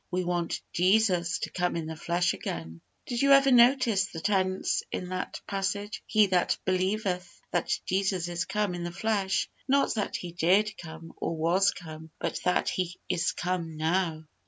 [0.09, 2.81] We want JESUS TO COME IN THE FLESH AGAIN.
[3.05, 8.45] Did you ever notice the tense in that passage "He that believeth that Jesus is
[8.45, 12.99] come in the flesh" not that He did come, or was come, but that He
[13.09, 14.25] is come now.